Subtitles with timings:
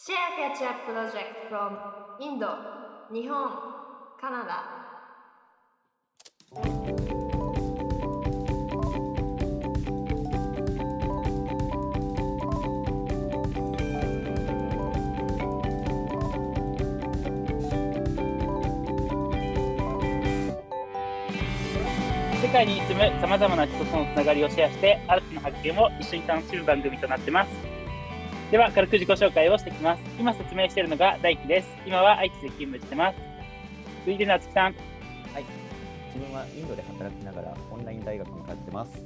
[0.00, 1.76] Share Catch Up Project from
[2.20, 2.46] インド、
[3.12, 3.50] 日本、
[4.20, 4.62] カナダ。
[22.40, 27.77] 世界に住むさまざまな人とのつながりをシェアして、新たな発見を一緒に楽しむ番組となってます。
[28.50, 30.02] では、軽く自己紹介をしていきます。
[30.18, 31.68] 今説明しているのが大輝です。
[31.86, 33.18] 今は愛知で勤務してます。
[34.00, 34.74] 続いて夏木さん。
[36.18, 39.04] 自分はインドで働きながらオンライン大学に通ってます。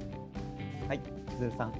[0.87, 1.73] はい、千鶴さん。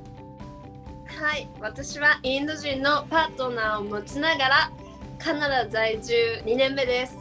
[1.08, 4.72] はい、私はインド人のパートナーを持ちながら
[5.18, 6.14] カナダ在住
[6.46, 7.18] 2年目です。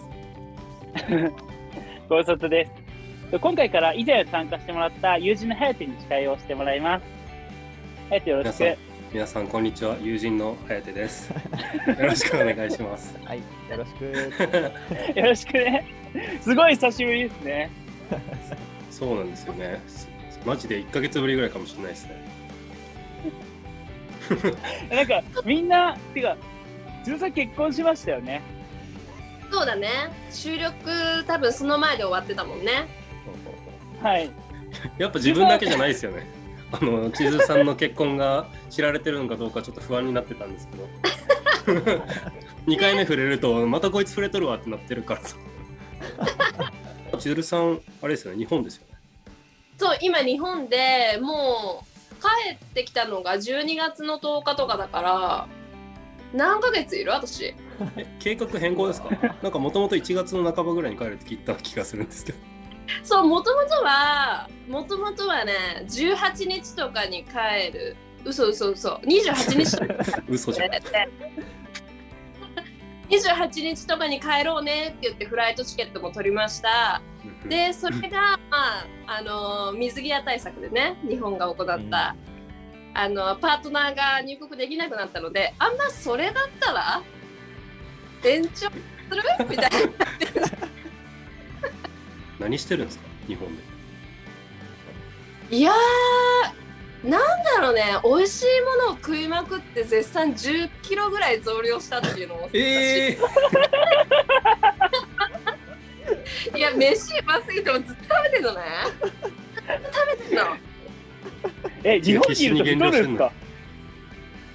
[2.09, 2.67] ご無沙汰で
[3.31, 3.39] す。
[3.39, 7.05] 今回から以前参加してもらった友人のハヤテに司会をしてもらいます。
[8.09, 8.92] ハヤテよろしく。
[9.13, 11.31] 皆さんこんにちは友人の颯です
[11.87, 14.05] よろしくお願いしますはい、よろしく。
[15.21, 15.87] よろしくね。
[16.41, 17.71] すごい久しぶりですね。
[18.91, 19.83] そうなんですよね
[20.47, 22.25] マジで1ヶ月ぶりぐらいかもしれないですね
[24.97, 26.35] なんかみんな、てか、
[27.05, 28.41] ずさん結婚しましたよね。
[29.51, 29.89] そうだね。
[30.31, 30.73] 収録
[31.27, 32.87] 多分その前で終わってたもんね。
[33.27, 33.55] そうそう
[34.01, 34.05] そう。
[34.07, 34.31] はい。
[34.97, 36.42] やっぱ自分だけじゃないですよね
[36.73, 40.89] あの千鶴さんの結婚が知られてるのかどうかちょっと不安になってたんですけど。
[42.67, 45.37] 2回目触れるとまたこいつ触れとるわってなってるからさ。
[47.19, 48.95] 千鶴さんあれですよね日本ですよね。
[49.79, 55.49] そう、今日本でもう帰ってきたのが12月の10日とかだから
[56.33, 57.13] 何ヶ月いる？
[57.13, 57.55] 私。
[57.97, 59.11] え計画変更ですか？
[59.43, 62.39] なんかもともと1月の半ばぐらいに帰るって聞いた気がするんですけど
[63.03, 65.53] そう、もともとは、もともとはね、
[65.87, 67.97] 18日とかに帰る。
[68.25, 69.01] 嘘嘘嘘。
[69.05, 70.71] 28日とか嘘じゃん
[73.11, 77.03] 28日とかに帰ろうねって言ってフライトチケットも取りました。
[77.49, 82.17] で、それが、まあ、あの、水際対策でね、日本が行った、
[82.95, 87.03] あの、パートナーが入国できなくなったので、あんまそれだったら、
[88.25, 88.73] 延長する？
[89.51, 90.72] みたいな。
[92.43, 93.05] 何してるんですか？
[93.27, 93.63] 日本で。
[95.57, 103.19] いやー、なんだろうね、美味しいものを食いまくって絶賛10キロぐらい増量したっていうのもえ
[106.57, 106.61] い。
[106.61, 108.61] や、飯うますぎてもずっと食べてんのね。
[108.97, 110.45] 食べてんの。
[111.85, 113.33] え、日本にいると太るんですか？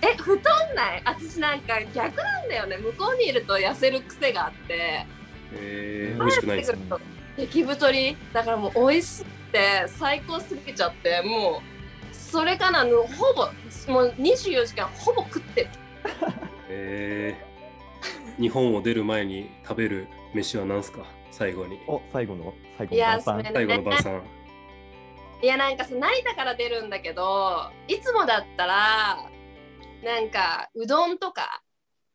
[0.02, 0.40] え、太ん
[0.75, 1.02] ない。
[1.06, 2.78] 私なんか逆なんだよね。
[2.78, 5.06] 向こうにいると痩せる癖があって、
[5.54, 8.18] えー、美味しくないです帰ってくると激太り。
[8.34, 11.62] だからもう美味しくて最高すぎちゃって、も
[12.12, 15.70] う、それかな、もうほぼ、もう24時間ほぼ食ってる。
[16.70, 21.06] えー、日本を出る前に食べる飯は何すか？
[21.31, 23.54] 最後にお、最後の、最後いやの晩餐それ。
[23.54, 24.22] 最後の晩餐
[25.44, 29.18] いやなんかさ成田から出るんだけどいつもだったら
[30.04, 31.62] なんかうどんとか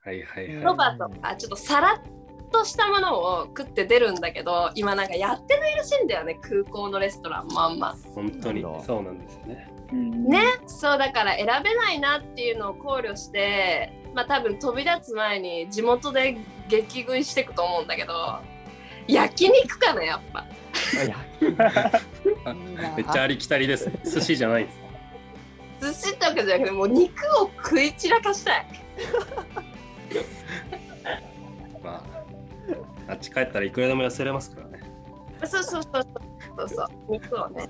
[0.00, 2.02] はいはいうんはそばとかちょっとさらっ
[2.52, 7.96] としたものを食って出るんだけど今なんかやってないらしいんだよね空港のレストランもあんま。
[7.98, 8.62] い本当に。
[8.84, 9.72] そうなんですよね。
[9.92, 10.42] うんね。
[10.66, 16.36] そうだから選べないなっていうのを考慮してまあ多分飛び立つ前に地元で
[16.68, 18.38] 激食いしていくと思うんだけど
[19.08, 20.46] 焼肉かなやっぱ。
[22.96, 23.90] めっちゃありきたりです。
[24.04, 24.82] 寿司じゃないんです
[25.82, 27.12] 寿司とかじゃなくてもう肉
[27.42, 28.66] を食い散らかしたい。
[33.12, 34.80] まああっち帰ったらいくらでも痩せれますからね。
[35.44, 36.06] そうそうそう
[36.56, 37.68] そうそう肉をね。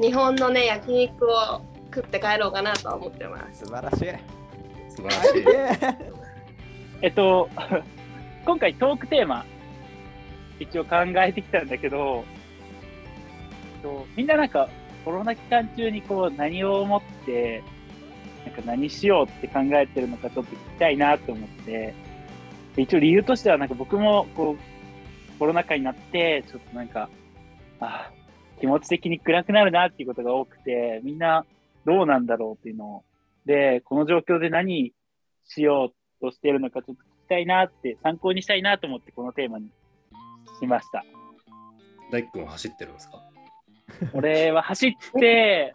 [0.00, 1.62] 日本のね焼肉を
[1.94, 3.64] 食って帰ろうかなとは思ってます。
[3.64, 4.06] 素晴らしい。
[4.90, 5.44] 素晴らしい。
[7.02, 7.48] えっと、
[8.44, 9.44] 今回トークテーマ、
[10.58, 12.24] 一応考えてきたんだけど、
[13.76, 14.68] えっとみんななんか
[15.04, 17.62] コロナ期間中にこう何を思って、
[18.44, 21.94] なんか何しようって考えてるのかちょっと聞きたいなと思って、で
[22.80, 27.08] 一応理由としてはなんか僕もこうコロナ禍になって、ちょっとなんか、
[27.80, 28.10] あ
[28.60, 31.44] 気持ち的に暗くなるなっていうことが多くて、みんな
[31.84, 33.04] どうなんだろうっていうのを、
[33.46, 34.92] で、この状況で何
[35.46, 39.70] しようとしているのかちょっと聞きたいなって、参考にしたいなと思ってこのテーマに
[40.60, 41.04] しました。
[42.10, 43.22] 大工君は走ってるんですか？
[44.12, 45.74] 俺は走って、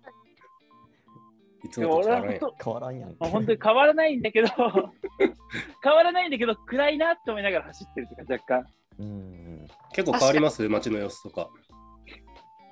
[1.63, 3.09] いつでももと変わらんやん俺は本当変わらんやん。
[3.19, 4.47] まあ本当に変わらないんだけど、
[5.83, 8.67] 変わらないんだけど、暗いなって思いながら走ってるというか、若干。
[8.99, 9.67] うん。
[9.93, 11.49] 結構変わります街の様子とか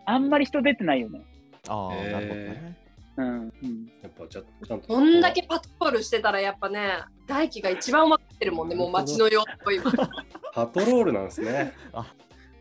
[0.05, 1.21] あんまり人出てないよね。
[1.67, 2.77] ああ、なるほどね。
[3.17, 4.87] ううんうん、やっぱちゃちゃんと。
[4.87, 9.91] こんだけパトロールしてたらやっぱね大輝が一番分かってるもんねもう街の様子を今
[10.55, 11.73] パトロールなんですね。
[11.93, 12.13] あ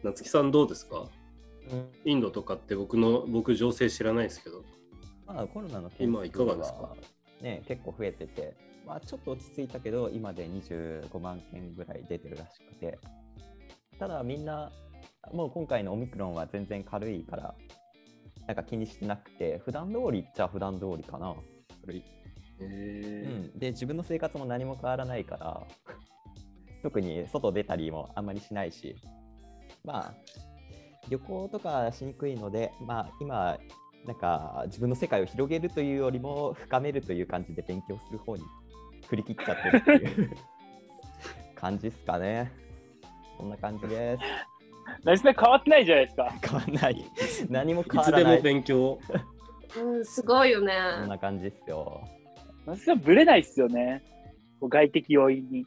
[0.03, 1.06] 夏木さんどうですか？
[1.73, 4.65] うんインドとかって僕の僕情勢知らないですけど。
[5.35, 6.82] まあ、コロナの件数今いかがですか？
[6.82, 6.97] は
[7.41, 8.55] ね、結構増えてて、
[8.87, 12.99] まあ、ちょっと落ち着いたけど、今で25万件ぐらい出てるらしくて、
[13.99, 14.71] ただみんな、
[15.32, 17.55] もう今回のオミクロンは全然軽いから、
[18.47, 21.35] なんか気にしてなくて、普段通りっちゃ普段通りかな。
[21.87, 22.05] 軽い。
[22.62, 25.67] えうん、で、自分の生活も何も変わらないから、
[26.83, 28.97] 特に外出たりもあんまりしないし、
[29.85, 30.15] まあ、
[31.09, 33.59] 旅行とかしにくいので、まあ、今、
[34.06, 38.43] なんか自分の世界を広げるというよりも深めるという感じで勉強する方に
[39.08, 40.37] 振り切っちゃってるっていう
[41.55, 42.50] 感じですかね。
[43.38, 44.23] そんな感じです。
[45.05, 46.32] なじさん変わってないじゃないですか。
[46.43, 47.05] 変わんない。
[47.49, 48.43] 何も変わらない。
[48.43, 48.99] 勉強。
[49.79, 52.02] うんすごいよねそんな感じですよ。
[52.67, 54.02] なじさんぶれないっすよね。
[54.61, 55.67] こう外的要因に。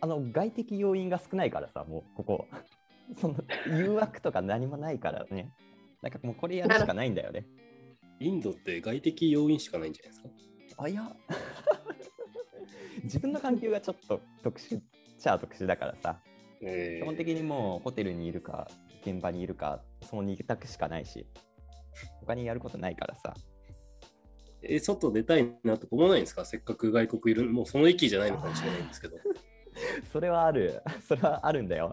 [0.00, 2.46] あの外的要因が少ないからさ、もうここ。
[3.20, 3.36] その
[3.66, 5.50] 誘惑とか何もないからね。
[6.06, 7.44] なんかもうこれやるしかないんだよね。
[8.20, 10.84] インドって外的要因しかないんじゃないですか？
[10.84, 11.16] あ、いや。
[13.02, 14.82] 自分の環境がちょっと特殊っ
[15.18, 16.20] ちゃ特殊だからさ。
[16.62, 18.68] え基本的にもうホテルにいるか、
[19.04, 21.26] 現場にいるか、その2択しかないし。
[22.20, 23.34] 他にやることないからさ。
[24.62, 26.44] え外出たいなとか思わないんですか？
[26.44, 29.16] せっかく外国いるもうその域じゃないのかもしれないんですけど。
[30.12, 30.82] それはある。
[31.06, 31.92] それはあるんだよ。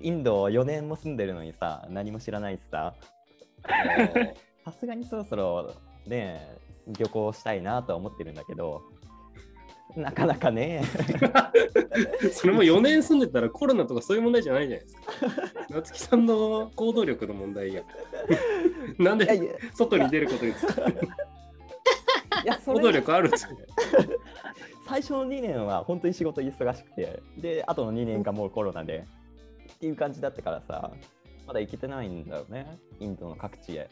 [0.00, 2.94] インド4年も住んでるのにさ、何も知らないしさ。
[4.64, 5.74] さすがにそろそろ
[6.06, 8.82] ね、旅行したいなとは思ってるんだけど、
[9.96, 10.82] なかなかね、
[12.32, 15.02] それも4年住んでたらコロナとかそういう問題じゃないじゃないですか。
[15.70, 17.82] 夏木さんの行動力の問題や。
[18.98, 20.90] なんで外に出ることに使う
[22.44, 23.66] いやそ行動れ力あるんですよね。
[24.86, 29.04] 最初の2年は本当に仕事忙しくて、で、あとの2年がもうコロナで、
[29.76, 30.90] っていう感じだったからさ、
[31.46, 33.90] まだ行けてないんだよね、インドの各地へ。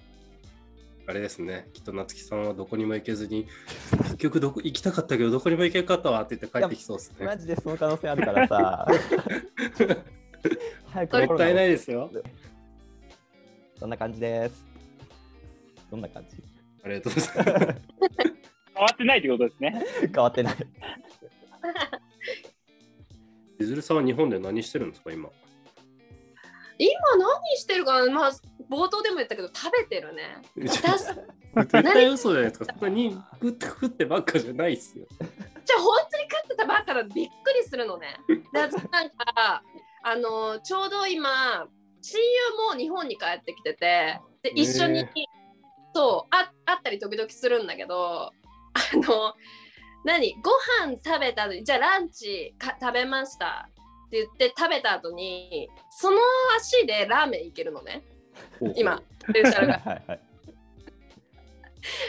[1.07, 1.69] あれですね。
[1.75, 3.47] きっと夏木さんはどこにも行けずに、
[4.05, 7.37] 結局どこ行きたかったけどどこにも行けなかったわって言って帰ってきそうですねマ。
[7.37, 8.87] ジでその可能性あるからさ、
[10.91, 11.69] 早くもったいないい。
[11.71, 12.11] ですよ。
[13.79, 14.65] そんな感じです。
[15.91, 16.39] どんな感じ？
[16.83, 17.43] ありがとうございま
[17.75, 17.81] す。
[18.75, 19.85] 変わってないってことですね。
[20.01, 20.57] 変わってない。
[23.61, 25.29] いずるさんは日本で何してるんですか今？
[26.79, 28.33] 今何してるかなまあ
[28.71, 30.83] 冒頭でも言ったけど食べてるね絶
[31.83, 32.65] 対嘘じゃないですか。
[32.73, 35.07] そこに食って食ってばっかじゃないっすよ。
[35.21, 38.17] じゃあ本当に飼ってたばっかだびっくりするのね。
[38.53, 39.63] で私なんか
[40.03, 41.67] あのちょうど今
[42.03, 45.13] 親友も日本に帰ってきててで一緒に、ね
[45.97, 48.33] そうあ会ったり時々するんだけどあ
[48.95, 49.35] の
[50.05, 50.35] 何？
[50.43, 50.51] ご
[50.83, 53.71] 飯食べた後にじゃあランチか食べました
[54.15, 56.17] って言って食べた後にその
[56.57, 58.05] 足でラーメン行けるのね
[58.77, 59.03] 今
[59.33, 59.81] 電車が。
[59.85, 60.21] はいはい。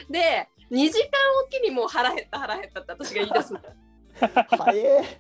[0.09, 1.09] で2時間
[1.45, 3.59] おきにもう腹減った腹減ったって私が言い出すの。
[4.57, 5.19] 早え。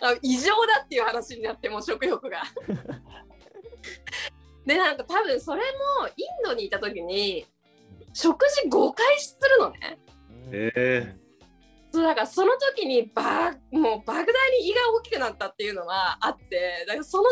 [0.00, 2.42] あ異常だっていう話になってもう食欲が。
[4.66, 5.62] でなんか多分それ
[6.00, 7.46] もインドにいた時に
[8.12, 9.98] 食事5回するのね。
[10.50, 11.16] え
[11.90, 14.24] そうだからその時にばもう莫大
[14.60, 17.24] に胃が大きくなったっていうのがあってだからその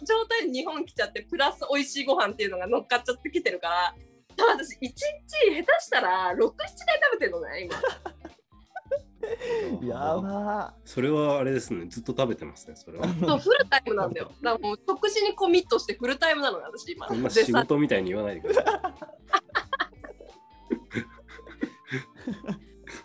[0.00, 3.94] 状状態で日本来ちゃってプラス美味しいご飯っていうのが乗っかっちゃってきてるから
[4.36, 4.96] 多分私1日下
[5.76, 6.76] 手したら67回食
[7.12, 7.76] べてるのね今。
[9.82, 11.86] やばそれはあれですね。
[11.88, 12.74] ずっと食べてますね。
[12.76, 13.06] それは。
[13.06, 14.32] そうフルタイムなんだよ。
[14.42, 17.08] だからもう食事にコミットしてフルタイムなのよ私今。
[17.30, 18.70] 仕事みたいに言わないでくださ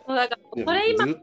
[0.07, 0.34] そうだからい。
[0.63, 1.17] それ今ずっ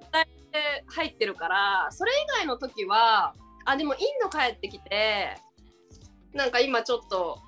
[0.87, 3.35] 入ってるからそれ以外の時は
[3.65, 5.37] あでもインド帰ってきて
[6.35, 7.39] なんか今ちょっと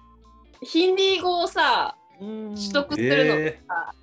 [0.62, 3.94] ヒンディー語をさ取取得するのえさ、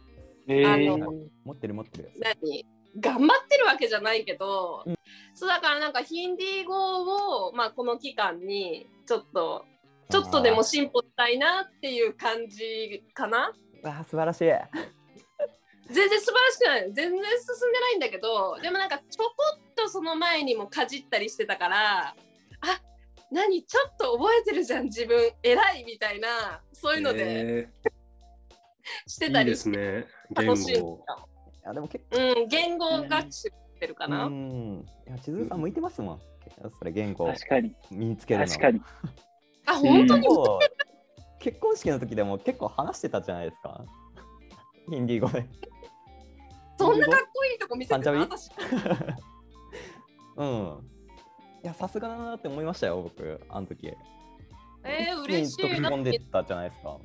[0.48, 0.98] えあー。
[0.98, 1.14] の
[1.46, 2.12] 持ってる持ってる。
[2.20, 2.66] 何？
[3.00, 4.96] 頑張ってるわけじゃないけど、うん
[5.34, 9.64] そうだからなんかヒンディー語を、まあ、この期間にちょっと
[10.10, 13.54] ちょっとでも進歩したいなっていう感じかな。
[13.86, 14.52] ああ、素晴らしい。
[15.90, 17.20] 全然素晴らしくない全然進ん
[17.74, 22.16] でないんだけどでもなんかちょこっとその前にもかじったりしてたからあ
[23.32, 27.70] 何ちょっと覚えてるじゃん自分偉いみたいなそういうのでえ
[29.08, 30.06] してーいいでたりしてすね。
[30.36, 30.88] 言楽しいんだ語。
[30.88, 31.06] よ
[31.64, 32.18] いやでも結構。
[32.18, 34.86] うん言語学習してるかな、うん。
[35.08, 36.22] いや、千鶴さん向いてますもん。
[36.78, 37.76] それ言語確かに。
[37.92, 38.48] 身につけるの。
[38.48, 38.82] 確かに。
[39.66, 40.28] あ本当に
[41.40, 43.84] 結婚式の時でも結構話してたじゃないですか。
[44.90, 45.46] ヒンディー語で。
[46.78, 48.12] そんなかっこいいとこ見せてた？
[50.38, 50.80] うん。
[51.64, 53.94] いや、さすがだなって思いましたよ、僕、あの時。
[54.84, 56.98] えー、嬉しい飛び込んでったじゃないですか。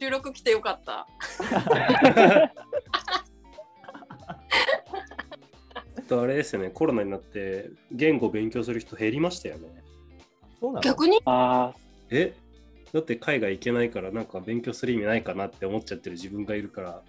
[0.00, 1.06] 収録来てよかった
[5.98, 9.84] あとあれですよね、コロナになって言語を勉強する人減りましたよね。
[10.58, 10.80] そうなの？
[10.80, 11.20] 逆に？
[11.26, 11.72] あ
[12.10, 12.34] え？
[12.92, 17.02] だって海外行けないからなんか勉強する意味ないかなって思っちゃってる自分がいるから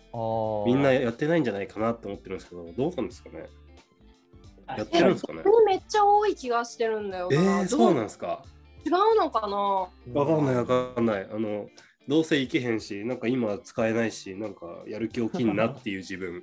[0.65, 3.45] みんなやってないんじゃないかなって思ってるんですけどどうなんですかね？
[4.67, 4.77] あ。
[4.77, 5.41] やってるんですかね？
[5.65, 8.43] めっちゃ多い気がしてるんだよえな、ー、そうなんどですか？
[8.85, 9.57] 違うのかな？
[10.13, 11.27] わかんないわかんない。
[11.31, 11.67] あの
[12.07, 16.41] どうせ行けへんしなんか今使えないしなんかやる気起きんなっていう自分。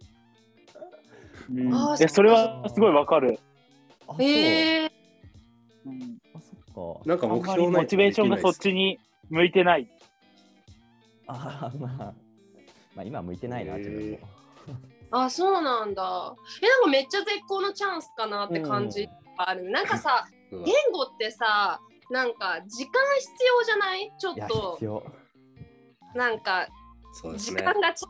[1.55, 1.99] うん。
[2.09, 3.39] それはすごいわかる。
[4.09, 4.23] あそう。
[4.23, 4.91] えー、
[5.87, 6.19] うん。
[6.35, 7.09] あ、そっか。
[7.09, 8.99] なんかあんまり目標ないモチベーションがそっちに
[9.31, 9.89] 向いてない。
[11.27, 11.97] あーまあ、
[12.95, 14.19] まあ、今向いてないな、自分も。
[15.11, 16.35] あそうなんだ。
[16.63, 19.07] えなんかめっちゃ絶好のチャンスかなって感じ。
[19.07, 19.13] が
[19.51, 20.61] ある、なんかさ 言
[20.93, 21.81] 語ってさ
[22.11, 24.13] なんか時間必要じゃない？
[24.19, 25.05] ちょっいや、と必要。
[26.15, 26.67] なんか
[27.37, 28.05] 時間がち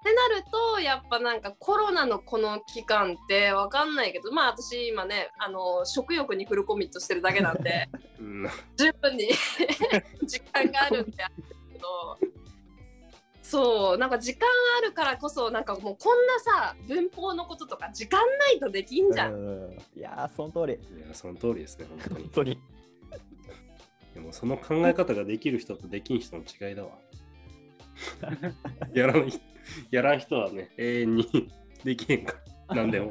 [0.00, 7.88] ってなるとやっぱなんかコロナのこの期間ってわかんないけどまあ私今ねあの食欲にフルコミットしてるだけなんで
[8.18, 9.30] うん十分に
[10.24, 11.34] 時間があるんである
[11.72, 12.18] けど
[13.42, 19.34] そうなんか時間あるからこそなんかもうこんなさ文法のこととか時間ないとできんじゃん。
[19.34, 20.74] うんいやー、その通り。
[20.74, 22.58] いやその通りですね本当に本当に。
[24.14, 26.90] でもその考え方ができる人とできん人の違いだわ
[28.94, 29.32] やらない
[29.90, 31.26] やらん人はね永遠に
[31.84, 32.34] できへんか
[32.68, 33.06] ら何でも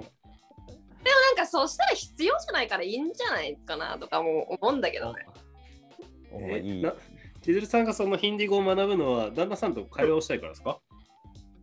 [1.04, 5.26] なんかそうしたら必要じゃないからいいんじゃないかなとかも思うんだけどね。
[6.62, 6.82] いい。
[6.82, 6.94] な
[7.42, 10.80] 千鶴さんがそのヒンディー語を学ぶのは旦那さんと会話をしたいからですか？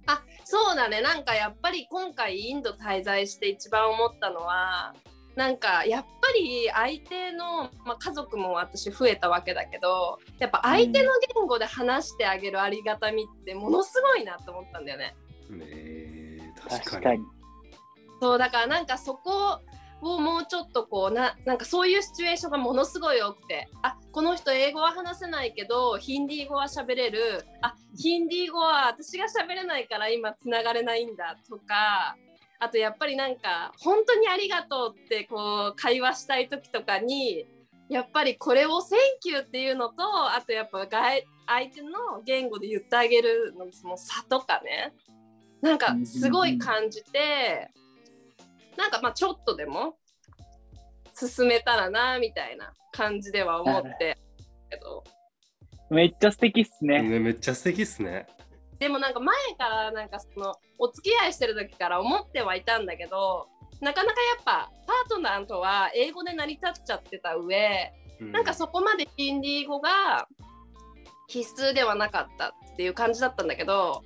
[0.06, 4.94] あそうだねなんかやっぱり今回インド滞在して一番思ったのは
[5.36, 15.14] なんかやっぱり相手の、まあ、家族も私増えたわけだけどやっぱ相手の言語で話してあげるありがたみってものすごいなと思ったんだよね。
[15.50, 17.20] ねえ確かに確かに。
[18.20, 19.60] そうだからなんかそこ
[20.00, 32.16] をもうちょっとこうななんかそういうシチュエーションがものすごい多くてあこの人英語は話せないけどヒンディー語は喋れるあヒンディー語は私が喋れないから今つながれないんだとか
[32.58, 37.46] あとやっぱりなんか本当にありがとうってこう会話したい時とかに
[37.88, 41.90] やっぱりこれを「Thank you」っていうのとあとやっぱ外相手の
[42.24, 44.92] 言語で言ってあげるのその差とかね。
[45.62, 47.70] なんかすごい感じて
[48.76, 49.96] なんかまあちょっとでも
[51.14, 54.18] 進めたらなみたいな感じでは思って
[54.70, 55.02] けど。
[55.88, 57.00] めっちゃ素敵っすね。
[57.02, 58.26] ねめっちゃ素敵っすね
[58.78, 63.48] でもなんか前からなんかそのお付き合いしてる時から思ってはいたんだけど
[63.80, 70.28] なかなかやっぱパートナーとは英語で成り立っちゃってた上なんかそこまでヒンディー語が
[71.28, 74.02] 必須ではなかったっていう感じだったんだけど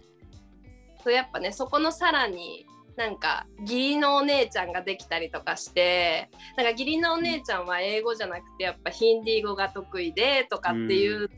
[1.03, 11.29] そうやっぱねそこのさらになんか義理のお姉ちゃんができたりとかしてなんか義理のお姉ちゃんは英語じゃなくてやっぱヒンディー語が得意でとかっていう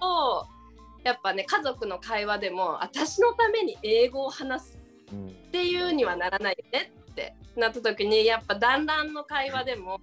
[0.00, 0.46] と、
[1.08, 4.78] やっぱね家族の会話でも私のために英語を話す
[5.10, 9.98] うんっていうにはならないよねってなった時にやっぱ団らんの会話でも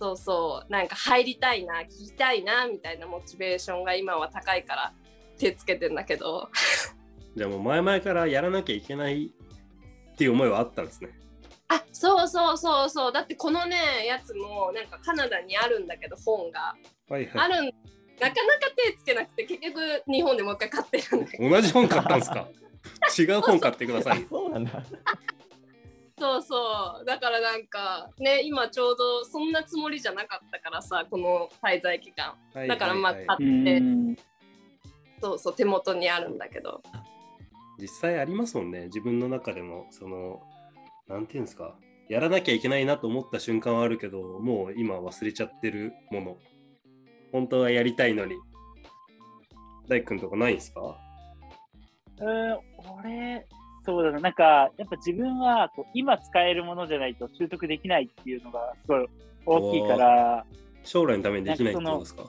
[0.00, 4.92] そうそうなんか入りたいな聞きたいなみたいなモチベーションが今は高いから
[5.38, 6.50] 手つけてんだけど。
[7.36, 11.10] じゃあもう前々からやらなきゃいけないっていう思いはあったんですね。
[11.68, 13.12] あそうそうそうそう。
[13.12, 16.74] だってこのねやつもなんかカナダにあるんだけど本が。
[17.08, 17.70] はいはあるん
[18.20, 22.48] なかなか手つけなくて結局日本でもう一回買ってるんだけどい同じ本買ったんですか？
[23.18, 24.26] 違う本買ってくださあい。
[24.28, 24.82] そうなんだ。
[26.18, 27.04] そうそう。
[27.04, 32.34] だからなんかね今ちょうどそんなつもりじゃなかったからさこの滞在期間。
[32.66, 34.16] だからまあ買って、うん。
[35.20, 36.82] そうそう手元にあるんだけど。
[37.80, 38.86] 実際ありますもんね。
[38.86, 40.42] 自分の中でもその
[41.06, 41.76] なんていうんですか？
[42.08, 46.36] やらなきゃいけないなと思った瞬間はあるけどもう今忘れちゃってるもの
[47.32, 48.34] 本当はやりたいのに。
[49.88, 50.98] 大君とかないんですか？
[52.20, 52.58] うん、
[53.00, 53.46] 俺、
[53.84, 59.06] そうだな、なんか、やっぱ自分はこう今使えるものじゃないと習得できないっていうのがすごい
[59.46, 60.44] 大きいから、
[60.84, 62.24] 将来のためにできないってことですか？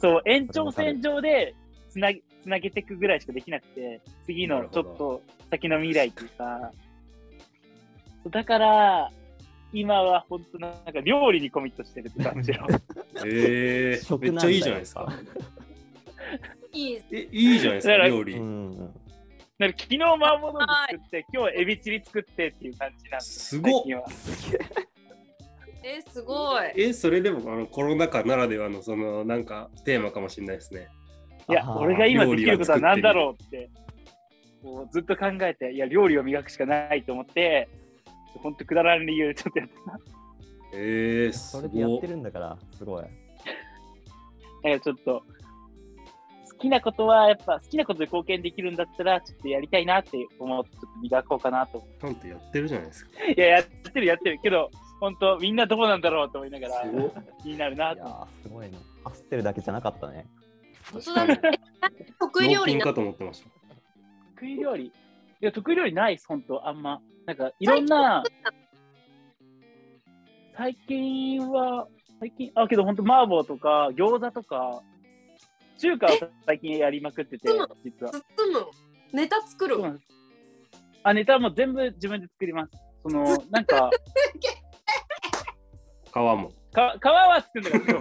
[0.00, 1.54] そう、延長線上で
[1.88, 6.70] つなげつなげていくぐらいしかできなくて、次のちょっと先の未来っていうか、
[8.30, 9.10] だから、
[9.72, 12.66] 今は本当なんか料理にコミットしてるって感じよ。
[13.24, 15.12] えー、めっちゃいいじゃないですか。
[16.72, 18.94] いいえいいじゃないですか料理、うん
[19.58, 23.82] か昨日麻婆豆腐作って、今日エビチリ作ってっていう感じなんですすごっ
[25.82, 26.72] えすごい。
[26.76, 30.88] え、それでもあのコロナ禍ならではのそのなんかテーマかもしれないですね。
[31.48, 33.70] いや俺が今できることは何だろうって、
[34.62, 37.68] こうずっと考えて、いや、料理を磨くしかないと思って、
[38.38, 40.00] 本当くだらん理由でちょっとやってた。
[40.72, 42.06] えー、すごいそれでやって。
[42.06, 43.04] るんだから、すごい。
[44.64, 45.22] えちょっと、
[46.50, 53.10] 好きなことは、やっぱ好きなことで貢献できるんだったら、ちょっとやりたいなって思って、ちょっと磨こうかなと思ちゃんとやってるじゃないですか。
[53.24, 54.70] いや、やってるやってるけど、
[55.00, 57.10] 本当みんなどうなんだろうと思いながらすごい、
[57.42, 58.34] 気になるないとや思って。
[58.40, 58.78] ー、すごいな。
[59.04, 60.26] 走ってるだけじゃなかったね。
[60.92, 61.40] 本当だね。
[61.98, 63.48] え得意料理かと思ってました。
[64.34, 64.84] 得意料理？
[64.86, 64.92] い
[65.40, 67.00] や、得意料理ないです、本当あんま。
[67.30, 68.24] なんか、いろんな、
[70.56, 71.86] 最近は、
[72.18, 74.82] 最近、あ、けど本当麻婆とか餃子とか、
[75.78, 76.08] 中華を
[76.44, 77.48] 最近やりまくってて
[77.84, 78.10] 実は。
[78.10, 78.20] 包
[78.52, 78.66] む
[79.12, 79.76] ネタ作る。
[81.04, 82.72] あ、ネタはもう全部自分で作ります。
[83.04, 83.90] その、なんか、
[86.12, 86.50] 皮も。
[86.72, 88.00] か皮は作るんだけど、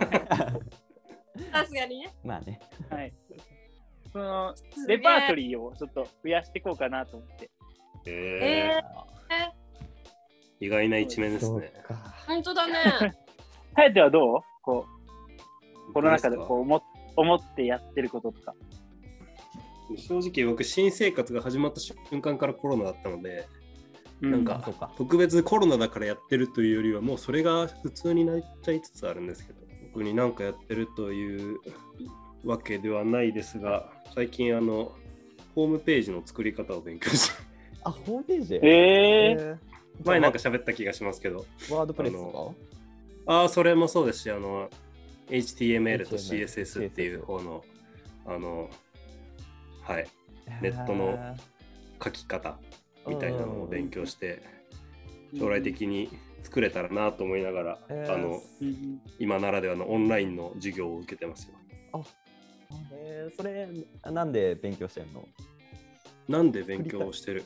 [1.51, 2.59] さすがにねまあね。
[2.89, 3.13] はい。
[4.11, 4.55] その、
[4.87, 7.51] レパートリーをちょっと増やしていこうかなと思って。
[8.05, 9.18] ええー、
[10.59, 11.71] 意外な一面ですね。
[11.87, 11.95] か。
[12.27, 12.73] 本当だね
[13.75, 14.39] ハヤテはどう？
[14.61, 14.85] こ
[15.89, 16.81] う、コロナ禍でこう思
[17.15, 18.53] 思ってやってることとか。
[19.97, 23.47] 正直僕、新生活が始まった瞬間からコロナだったので、
[24.21, 24.61] うなんか。
[24.97, 29.59] 特別コロナだからやってるというよりはもうそれが普通になっちゃいつつあるんですけど
[29.93, 31.57] 特になんかやってるという
[32.43, 34.91] わけではないですが最近あの
[35.55, 37.35] ホームページの作り方を勉強して
[37.83, 38.55] あ、ホームページ？
[38.55, 39.57] えー、ー
[40.03, 41.45] 前なんか喋った気がしますけど。
[41.69, 42.55] ワードプレスと
[43.25, 44.69] ああそれもそうですしあの
[45.27, 47.63] HTML と CSS っていう方の
[48.25, 48.69] あの
[49.83, 50.09] はいか
[50.61, 51.35] ネットの
[52.03, 52.57] 書き方
[53.07, 54.41] みたいなのを勉強して
[55.37, 56.09] 将来的に
[56.43, 58.13] 作れたらなと思いながら、えー。
[58.13, 61.55] あのうん今ならではのオンラインの授業を受けてますよ。
[62.91, 63.67] えー、それ、
[64.11, 65.27] なんで勉強してんの？
[66.27, 67.43] なんで勉強をしてる？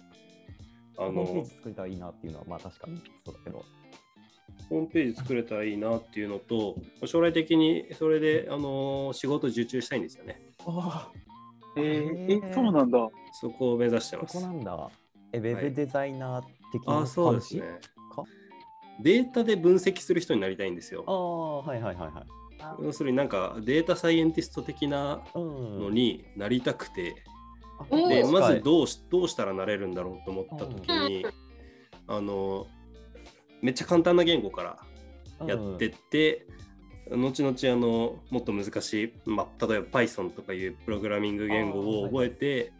[0.98, 3.66] あホームペーのジ作りたらいいなっていうのは、まあ確かにそうだけど。
[4.70, 10.40] ホームページ作れたらいいなっていうのと将来的にそれであの仕事受注したいんですよね。
[10.66, 11.12] あ
[11.76, 13.10] えー、え、そうなんだ。
[13.34, 14.54] そこを目指してますそこ。
[14.54, 14.90] なんだ。
[15.34, 17.62] え、ウェブデザイナー的なあ感じそうですね。
[18.16, 18.24] か？
[19.02, 21.12] データで分析する人になりたいんですよあ。
[21.12, 22.84] あ、はいはいはいはい。
[22.86, 25.80] 要するになんかデータサイエンティスト的なうん。
[25.80, 27.16] のになりたくて、
[27.90, 31.26] でまずうどうしどうしたらなれるんだろうと思った時に、
[32.08, 32.68] あの
[33.62, 34.64] めっちゃ簡単な言語か
[35.40, 36.46] らやってって、
[37.10, 42.74] 後々あのもっと難しい、まあ、例えば Python とかいうプログラミング言語を覚えて、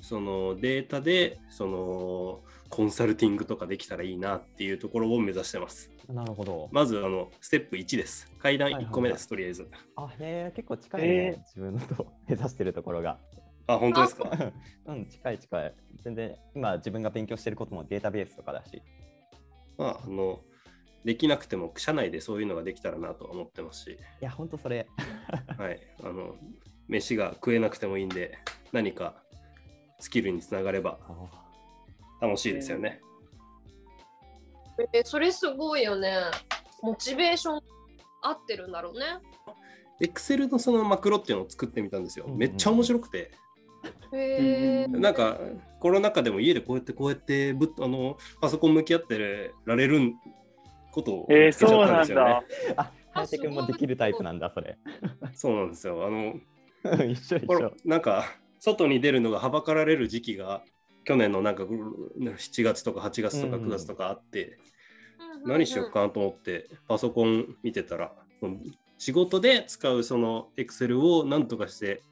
[0.00, 5.90] そのデータでそのコンサルティングとかできたらいいなっていうところを目指してます。
[6.08, 6.68] なるほど。
[6.72, 8.30] まずあのステップ1です。
[8.38, 9.68] 階段1個目です、はとりあえず。
[9.96, 13.18] あ、へえ、結構近いね、え自分のと目指してるところが。
[13.66, 14.30] あ、本当ですか？
[14.86, 15.74] うん、近い近い。
[16.02, 18.82] 全然、今自分が勉強してることもデータベースとかだし。
[19.76, 20.40] まあ、あの、
[21.04, 24.86] できなくても社内でそういうのができたらなとは思ってますし、いや、ほんとそれ。
[25.58, 26.36] はい、あの、
[26.88, 28.38] 飯が食えなくてもいいんで、
[28.72, 29.22] 何か
[30.00, 33.00] スキルにつながればあ楽しいですよね。
[34.92, 36.14] えそれすごいよね
[36.82, 37.60] モチベーション
[38.22, 39.06] 合ってるんだろうね
[40.02, 42.26] Excel のそのマクロっていうのを作ってみたんですよ。
[42.26, 43.45] うんうんめっちゃ面白くて、へえうん
[44.88, 45.38] なんか
[45.80, 50.14] コロナ禍でも家でこうやってこうやってぶっあのパソコン向き合ってられる
[50.92, 52.30] ことをえー、見つけちゃそうったんですよね。
[52.30, 52.44] なんだ。
[52.76, 54.78] あ、林くんもできるタイプなんだ、それ。
[55.34, 56.06] そうなんですよ。
[56.06, 56.34] あの
[56.84, 57.72] うん 一緒一緒。
[57.84, 58.24] なんか
[58.58, 60.62] 外に出るのがはばかられる時期が
[61.04, 64.56] 去年のなんか7月とか8月とかうん9月とかあって、うん
[65.44, 68.62] 何しようかなと思ってパソコン見てたらうん
[68.98, 72.02] 仕事で使うその Excel をなんとかして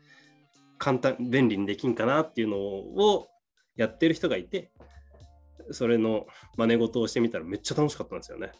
[0.78, 3.28] 簡単便利にできんかなっていうのを
[3.76, 4.70] やってる人がいて
[5.70, 8.52] それの真似事をしてみたらめっちゃ楽しかったんですよね。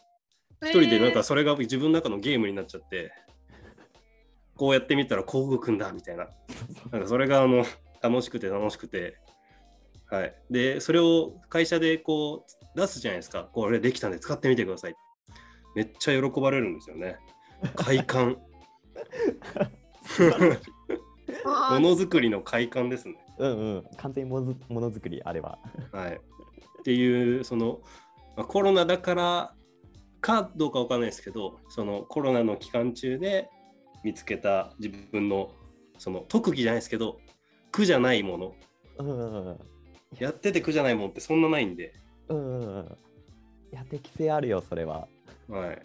[0.63, 3.11] 一人でなんかそれが自分の中のゲームになっちゃって
[4.55, 6.27] こうやってみたらこう動くんだみたいな。
[6.91, 7.65] なんかそれがあの
[8.01, 9.17] 楽しくて楽しくて。
[10.09, 10.35] はい。
[10.49, 13.49] でそれを会社でこう出すじゃないですか。
[13.51, 14.95] これできたんで使ってみてください。
[15.75, 17.17] めっちゃ喜ばれるんですよね。
[17.75, 18.37] 快感
[21.45, 23.85] ものづくりの快感ですねうんうん。
[23.97, 25.59] 完全にものづものづくりあれば。
[25.91, 26.19] はい
[26.79, 27.79] っていうその
[28.35, 29.53] まあコロナだから
[30.21, 33.49] かどうかわかんないですけどそのコロナの期間中で
[34.03, 35.51] 見つけた自分の
[35.97, 37.19] その特技じゃないですけど
[37.71, 38.55] 苦じゃないもの
[38.99, 39.59] うん。
[40.19, 41.93] やってて苦じゃないもんってそんなないんで、
[42.29, 42.97] うんうんうん。
[43.71, 45.07] いや、適性あるよ、それは。
[45.49, 45.81] はい。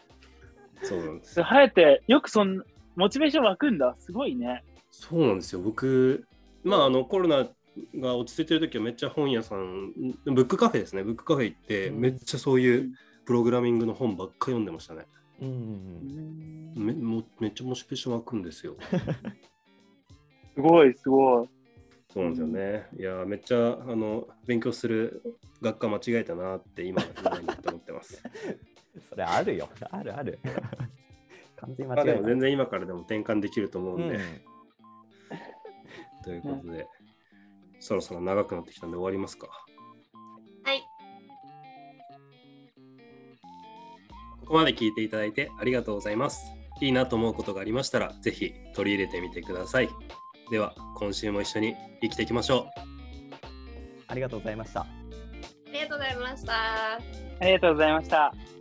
[0.82, 1.42] そうなんです。
[1.42, 2.62] はやて、よくそん
[2.96, 3.94] モチベーション湧くんだ。
[3.96, 4.62] すごいね。
[5.00, 5.60] そうなんですよ。
[5.62, 6.26] 僕、
[6.62, 7.48] まあ、あのコロナ
[7.98, 9.92] が落ち着いてる時はめっちゃ本屋さん、
[10.26, 11.02] ブックカフェですね。
[11.02, 12.92] ブックカフェ行って、うんめっちゃそういう
[13.24, 15.06] プログラミングの本ばっか読んでましたね。
[15.40, 16.86] うんうんうん。
[16.86, 18.76] めもめっちゃモチベーション湧くんですよ。
[20.54, 21.48] すごい、すごい。
[22.12, 22.86] そうなんですよね。
[22.98, 25.22] いやー、めっちゃあの勉強する
[25.62, 28.22] 学科間違えたなって今、思ってます。
[29.08, 29.70] それあるよ。
[29.90, 30.38] あるある。
[31.56, 32.22] 完全間違えた。
[32.22, 34.20] 全然今からでも転換できると思うんで、うん
[36.22, 36.86] ということで、
[37.80, 39.48] そろそろ長くなってきたんで終わりますか。
[40.64, 40.80] はい。
[44.40, 46.52] ここまで聞いていただいてありがとうございます。
[46.80, 49.88] いいなと思うことがありましたら、ぜひ取り入れてみてください。
[50.50, 52.80] では、今週も一緒に生きていきましょう。
[54.08, 54.80] ありがとうございました。
[54.80, 54.86] あ
[55.72, 56.54] りがとうございました。
[56.94, 56.98] あ
[57.42, 58.59] りがとうございました。